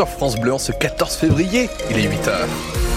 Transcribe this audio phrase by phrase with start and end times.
[0.00, 1.68] sur France Bleu en ce 14 février.
[1.90, 2.89] Il est 8h.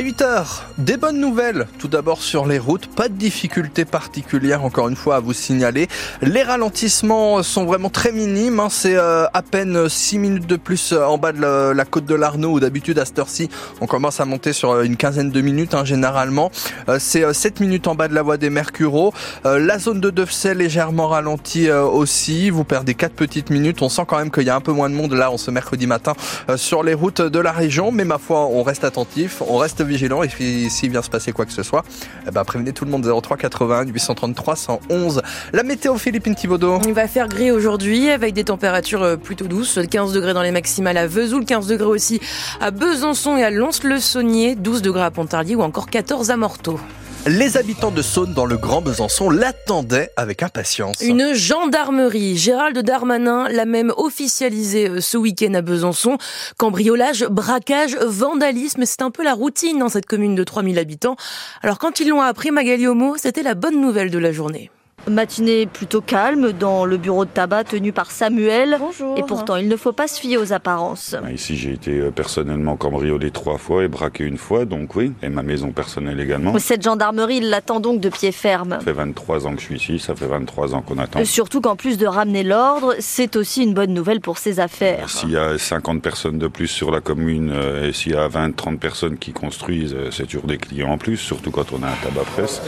[0.00, 0.46] À 8h,
[0.78, 1.66] des bonnes nouvelles.
[1.78, 5.88] Tout d'abord sur les routes, pas de difficultés particulières encore une fois à vous signaler.
[6.22, 8.60] Les ralentissements sont vraiment très minimes.
[8.60, 8.68] Hein.
[8.70, 11.42] C'est euh, à peine 6 minutes de plus euh, en bas de
[11.74, 13.50] la, côte de l'Arnaud où d'habitude à cette heure-ci
[13.82, 16.50] on commence à monter sur euh, une quinzaine de minutes hein, généralement.
[16.98, 19.12] C'est 7 minutes en bas de la voie des Mercureaux.
[19.44, 22.48] La zone de Devcel légèrement ralentie aussi.
[22.48, 23.82] Vous perdez 4 petites minutes.
[23.82, 25.50] On sent quand même qu'il y a un peu moins de monde là en ce
[25.50, 26.14] mercredi matin
[26.56, 27.92] sur les routes de la région.
[27.92, 31.32] Mais ma foi, on reste attentif, on reste vigilant et puis s'il vient se passer
[31.32, 31.84] quoi que ce soit,
[32.26, 35.22] eh ben, prévenez tout le monde 03 81 833 111.
[35.52, 36.80] La météo Philippine Thibaudot.
[36.86, 40.52] Il va faire gris aujourd'hui avec des températures euh, plutôt douces, 15 degrés dans les
[40.52, 42.20] maximales à Vesoul, 15 degrés aussi
[42.60, 46.78] à Besançon et à Lons-le-Saunier, 12 degrés à Pontarlier ou encore 14 à Morteau.
[47.26, 51.02] Les habitants de Saône dans le Grand Besançon l'attendaient avec impatience.
[51.02, 52.38] Une gendarmerie.
[52.38, 56.16] Gérald Darmanin l'a même officialisé euh, ce week-end à Besançon.
[56.56, 61.16] Cambriolage, braquage, vandalisme, c'est un peu la routine dans cette commune de 3000 habitants.
[61.62, 64.70] Alors quand ils l'ont appris, Magali Homo, c'était la bonne nouvelle de la journée.
[65.08, 68.76] Matinée plutôt calme dans le bureau de tabac tenu par Samuel.
[68.78, 69.18] Bonjour.
[69.18, 71.16] Et pourtant, il ne faut pas se fier aux apparences.
[71.24, 75.12] Ah, ici, j'ai été euh, personnellement cambriolé trois fois et braqué une fois, donc oui.
[75.22, 76.58] Et ma maison personnelle également.
[76.58, 78.76] Cette gendarmerie, il l'attend donc de pied ferme.
[78.78, 81.24] Ça fait 23 ans que je suis ici, ça fait 23 ans qu'on attend.
[81.24, 85.08] Surtout qu'en plus de ramener l'ordre, c'est aussi une bonne nouvelle pour ses affaires.
[85.08, 88.28] S'il y a 50 personnes de plus sur la commune euh, et s'il y a
[88.28, 91.86] 20-30 personnes qui construisent, euh, c'est toujours des clients en plus, surtout quand on a
[91.86, 92.60] un tabac presse.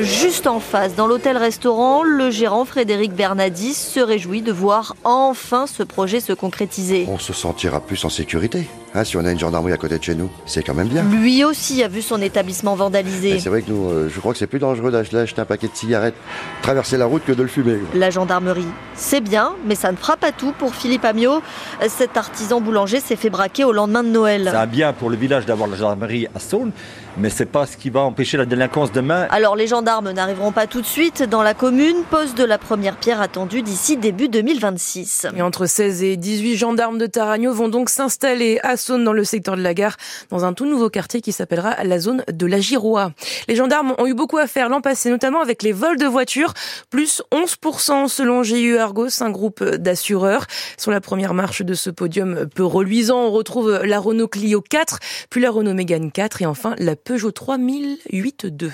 [0.00, 5.82] Juste en face, dans l'hôtel-restaurant, le gérant Frédéric Bernadis se réjouit de voir enfin ce
[5.82, 7.06] projet se concrétiser.
[7.08, 8.68] On se sentira plus en sécurité.
[8.94, 11.02] Hein, si on a une gendarmerie à côté de chez nous, c'est quand même bien.
[11.02, 13.40] Lui aussi a vu son établissement vandalisé.
[13.40, 15.74] C'est vrai que nous, euh, je crois que c'est plus dangereux d'acheter un paquet de
[15.74, 16.14] cigarettes,
[16.60, 17.78] traverser la route que de le fumer.
[17.94, 21.42] La gendarmerie, c'est bien, mais ça ne fera pas tout pour Philippe Amiot.
[21.88, 24.50] Cet artisan boulanger s'est fait braquer au lendemain de Noël.
[24.52, 26.72] C'est bien pour le village d'avoir la gendarmerie à Saône,
[27.16, 29.26] mais c'est pas ce qui va empêcher la délinquance demain.
[29.30, 31.96] Alors les gendarmes n'arriveront pas tout de suite dans la commune.
[32.10, 35.28] Pose de la première pierre attendue d'ici début 2026.
[35.34, 39.56] Et entre 16 et 18 gendarmes de Taragno vont donc s'installer à dans le secteur
[39.56, 39.96] de la gare,
[40.30, 43.12] dans un tout nouveau quartier qui s'appellera la zone de la Girois.
[43.48, 46.54] Les gendarmes ont eu beaucoup à faire l'an passé, notamment avec les vols de voitures,
[46.90, 50.46] plus 11% selon GU Argos, un groupe d'assureurs.
[50.76, 54.98] Sur la première marche de ce podium peu reluisant, on retrouve la Renault Clio 4,
[55.30, 58.70] puis la Renault Mégane 4 et enfin la Peugeot 3008 2.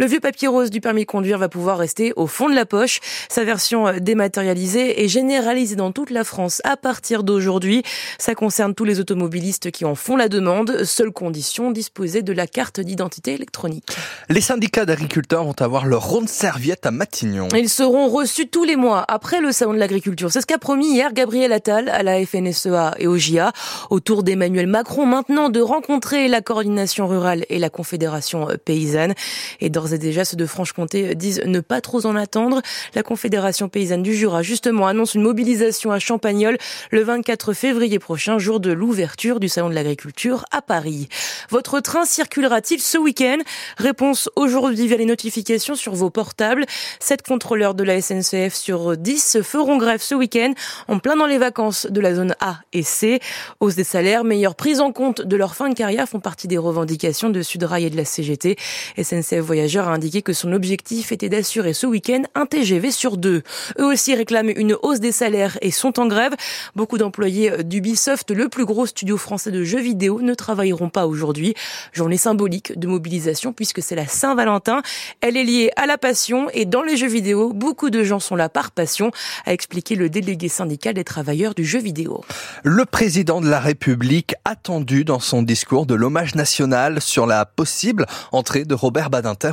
[0.00, 2.64] Le vieux papier rose du permis de conduire va pouvoir rester au fond de la
[2.64, 3.00] poche.
[3.28, 7.82] Sa version euh, dématérialisée est généralisée dans toute la France à partir d'aujourd'hui.
[8.16, 10.84] Ça concerne tous les automobilistes qui en font la demande.
[10.84, 13.94] Seule condition, disposer de la carte d'identité électronique.
[14.30, 17.48] Les syndicats d'agriculteurs vont avoir leur ronde serviette à Matignon.
[17.54, 20.32] Ils seront reçus tous les mois après le salon de l'agriculture.
[20.32, 23.52] C'est ce qu'a promis hier Gabriel Attal à la FNSEA et au JA,
[23.90, 29.12] autour d'Emmanuel Macron maintenant de rencontrer la coordination rurale et la confédération paysanne.
[29.60, 32.62] Et d'ores et déjà, ceux de Franche-Comté disent ne pas trop en attendre.
[32.94, 36.58] La Confédération paysanne du Jura, justement, annonce une mobilisation à Champagnol
[36.90, 41.08] le 24 février prochain, jour de l'ouverture du Salon de l'Agriculture à Paris.
[41.50, 43.38] Votre train circulera-t-il ce week-end?
[43.76, 46.66] Réponse aujourd'hui via les notifications sur vos portables.
[46.98, 50.52] Sept contrôleurs de la SNCF sur 10 feront grève ce week-end,
[50.88, 53.20] en plein dans les vacances de la zone A et C.
[53.60, 56.58] Hausse des salaires, meilleure prise en compte de leur fin de carrière font partie des
[56.58, 58.56] revendications de Sudrail et de la CGT.
[59.00, 63.42] SNCF Voyageurs a indiqué que son objectif était d'assurer ce week-end un TGV sur deux.
[63.78, 66.34] Eux aussi réclament une hausse des salaires et sont en grève.
[66.74, 71.54] Beaucoup d'employés d'Ubisoft, le plus gros studio français de jeux vidéo, ne travailleront pas aujourd'hui.
[71.92, 74.82] Journée symbolique de mobilisation puisque c'est la Saint-Valentin.
[75.20, 78.36] Elle est liée à la passion et dans les jeux vidéo, beaucoup de gens sont
[78.36, 79.10] là par passion,
[79.46, 82.24] a expliqué le délégué syndical des travailleurs du jeu vidéo.
[82.64, 88.06] Le président de la République attendu dans son discours de l'hommage national sur la possible
[88.32, 89.52] entrée de Robert Badinter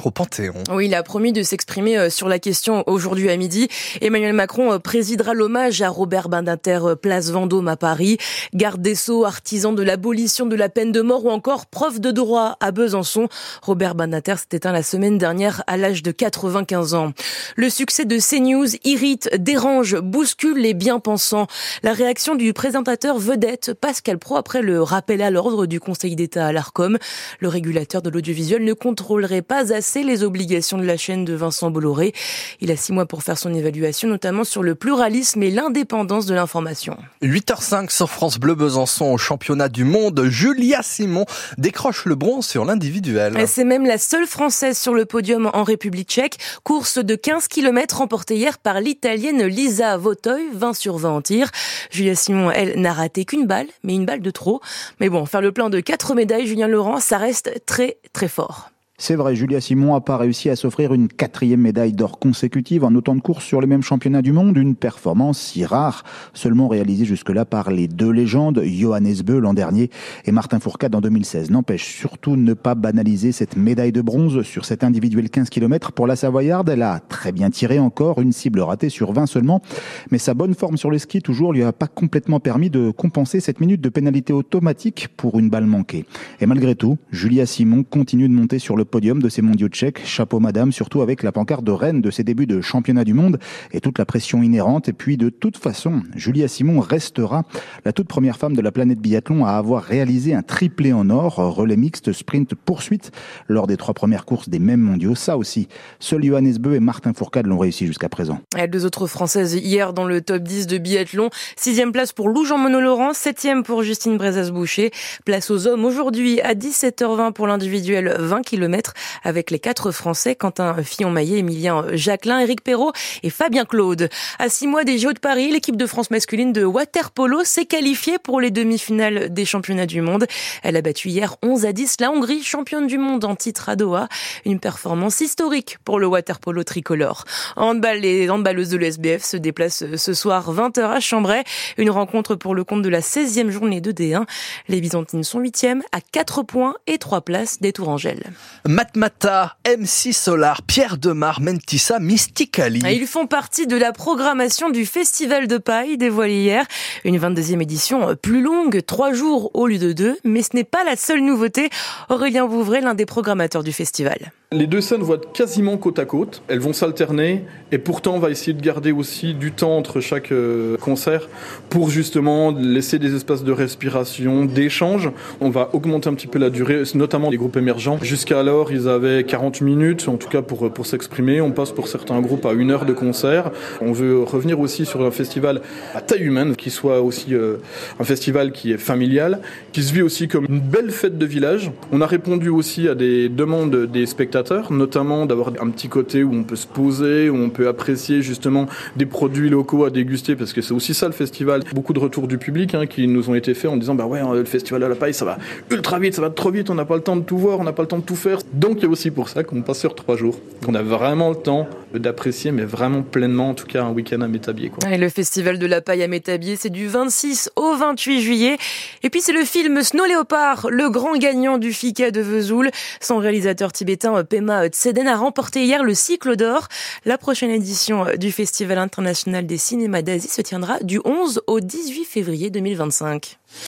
[0.71, 3.67] Oui, il a promis de s'exprimer euh, sur la question aujourd'hui à midi.
[4.01, 8.17] Emmanuel Macron euh, présidera l'hommage à Robert Badinter euh, place Vendôme à Paris,
[8.53, 12.11] garde des Sceaux, artisan de l'abolition de la peine de mort ou encore prof de
[12.11, 13.27] droit à Besançon.
[13.61, 17.13] Robert Badinter s'est éteint la semaine dernière à l'âge de 95 ans.
[17.55, 21.47] Le succès de CNews irrite, dérange, bouscule les bien-pensants.
[21.83, 26.47] La réaction du présentateur vedette Pascal Pro après le rappel à l'ordre du Conseil d'État
[26.47, 26.97] à l'ARCOM.
[27.39, 31.71] Le régulateur de l'audiovisuel ne contrôlerait pas assez les obligations de la chaîne de Vincent
[31.71, 32.13] Bolloré.
[32.61, 36.33] Il a six mois pour faire son évaluation, notamment sur le pluralisme et l'indépendance de
[36.33, 36.97] l'information.
[37.21, 40.25] 8h05 sur France Bleu Besançon au championnat du monde.
[40.29, 41.25] Julia Simon
[41.57, 43.35] décroche le bronze sur l'individuel.
[43.47, 46.37] C'est même la seule française sur le podium en République tchèque.
[46.63, 51.51] Course de 15 km remportée hier par l'italienne Lisa Votoy, 20 sur 20 en tir.
[51.91, 54.61] Julia Simon, elle, n'a raté qu'une balle, mais une balle de trop.
[54.99, 58.71] Mais bon, faire le plein de quatre médailles, Julien Laurent, ça reste très très fort.
[58.99, 62.95] C'est vrai, Julia Simon n'a pas réussi à s'offrir une quatrième médaille d'or consécutive en
[62.95, 66.03] autant de courses sur les mêmes championnats du monde, une performance si rare,
[66.33, 69.91] seulement réalisée jusque-là par les deux légendes, Johannes Beu l'an dernier
[70.25, 71.51] et Martin Fourcade en 2016.
[71.51, 76.07] N'empêche surtout ne pas banaliser cette médaille de bronze sur cet individuel 15 km pour
[76.07, 76.69] la Savoyarde.
[76.69, 79.61] Elle a très bien tiré encore, une cible ratée sur 20 seulement,
[80.09, 83.41] mais sa bonne forme sur les skis toujours lui a pas complètement permis de compenser
[83.41, 86.07] cette minute de pénalité automatique pour une balle manquée.
[86.41, 90.01] Et malgré tout, Julia Simon continue de monter sur le podium de ces mondiaux tchèques.
[90.05, 93.39] Chapeau madame, surtout avec la pancarte de reine de ses débuts de championnat du monde
[93.71, 94.89] et toute la pression inhérente.
[94.89, 97.43] Et puis de toute façon, Julia Simon restera
[97.85, 101.35] la toute première femme de la planète biathlon à avoir réalisé un triplé en or,
[101.35, 103.11] relais mixte, sprint, poursuite,
[103.47, 105.15] lors des trois premières courses des mêmes mondiaux.
[105.15, 105.67] Ça aussi,
[105.99, 108.39] seuls Johannes Beu et Martin Fourcade l'ont réussi jusqu'à présent.
[108.57, 111.29] Et deux autres françaises hier dans le top 10 de biathlon.
[111.55, 114.91] Sixième place pour Lou Jean-Monod Laurent, septième pour Justine Brezas-Boucher.
[115.25, 118.76] Place aux hommes aujourd'hui à 17h20 pour l'individuel 20 km
[119.23, 122.91] avec les quatre Français, Quentin Fillon-Maillet, Emilien Jacquelin, Éric Perrault
[123.23, 124.09] et Fabien Claude.
[124.39, 128.17] À six mois des JO de Paris, l'équipe de France masculine de waterpolo s'est qualifiée
[128.19, 130.25] pour les demi-finales des championnats du monde.
[130.63, 133.75] Elle a battu hier 11 à 10 la Hongrie, championne du monde en titre à
[133.75, 134.07] Doha.
[134.45, 137.25] Une performance historique pour le waterpolo tricolore.
[137.55, 141.43] Handball, les handballeuses de l'USBF se déplacent ce soir 20h à Chambray.
[141.77, 144.25] Une rencontre pour le compte de la 16e journée de D1.
[144.67, 148.31] Les Byzantines sont 8e à 4 points et 3 places des Tourangelles.
[148.67, 152.81] Matmata, MC Solar, Pierre Demar, Mentissa, Mysticali.
[152.85, 156.65] Ils font partie de la programmation du Festival de Paille dévoilé hier.
[157.05, 160.17] Une 22e édition plus longue, trois jours au lieu de deux.
[160.25, 161.69] Mais ce n'est pas la seule nouveauté.
[162.09, 164.33] Aurélien Bouvray, l'un des programmateurs du festival.
[164.53, 166.41] Les deux scènes vont être quasiment côte à côte.
[166.47, 170.31] Elles vont s'alterner et pourtant on va essayer de garder aussi du temps entre chaque
[170.31, 171.27] euh, concert
[171.69, 175.11] pour justement laisser des espaces de respiration, d'échange.
[175.41, 177.99] On va augmenter un petit peu la durée, notamment des groupes émergents.
[178.01, 181.41] Jusqu'alors, ils avaient 40 minutes, en tout cas pour, pour s'exprimer.
[181.41, 183.51] On passe pour certains groupes à une heure de concert.
[183.81, 185.59] On veut revenir aussi sur un festival
[185.93, 187.57] à taille humaine, qui soit aussi euh,
[187.99, 189.41] un festival qui est familial,
[189.73, 191.69] qui se vit aussi comme une belle fête de village.
[191.91, 194.36] On a répondu aussi à des demandes des spectateurs
[194.69, 198.67] notamment d'avoir un petit côté où on peut se poser, où on peut apprécier justement
[198.95, 201.63] des produits locaux à déguster, parce que c'est aussi ça le festival.
[201.73, 204.21] Beaucoup de retours du public hein, qui nous ont été faits en disant bah ouais,
[204.33, 205.37] le festival à la paille, ça va
[205.69, 207.63] ultra vite, ça va trop vite, on n'a pas le temps de tout voir, on
[207.63, 208.39] n'a pas le temps de tout faire.
[208.53, 210.39] Donc il y a aussi pour ça qu'on passe sur trois jours.
[210.67, 211.67] On a vraiment le temps
[211.97, 214.71] d'apprécier, mais vraiment pleinement, en tout cas, un week-end à Métabier.
[214.85, 218.57] Le festival de la paille à Métabier, c'est du 26 au 28 juillet.
[219.03, 222.71] Et puis c'est le film Snow Léopard, le grand gagnant du FICA de Vesoul.
[223.01, 226.67] Son réalisateur tibétain Pema Tseden a remporté hier le cycle d'or.
[227.05, 232.05] La prochaine édition du Festival international des cinémas d'Asie se tiendra du 11 au 18
[232.05, 233.37] février 2025.